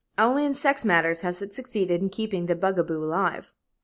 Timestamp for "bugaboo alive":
2.55-3.53